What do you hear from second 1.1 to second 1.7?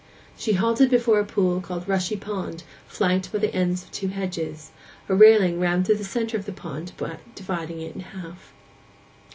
a pool